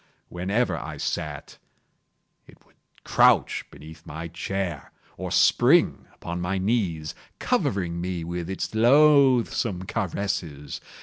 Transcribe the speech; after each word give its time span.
Whenever 0.29 0.75
I 0.79 0.97
sat, 0.97 1.59
it 2.47 2.65
would 2.65 2.73
crouch 3.03 3.65
beneath 3.69 4.03
my 4.03 4.29
chair, 4.29 4.91
or 5.15 5.29
spring 5.29 6.07
upon 6.11 6.41
my 6.41 6.57
knees, 6.57 7.13
covering 7.37 8.01
me 8.01 8.23
with 8.23 8.49
its 8.49 8.73
loathsome 8.73 9.83
caresses. 9.85 10.81